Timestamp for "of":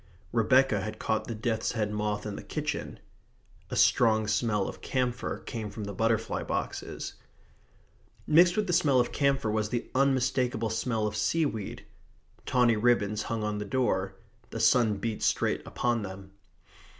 4.67-4.81, 8.99-9.11, 11.05-11.15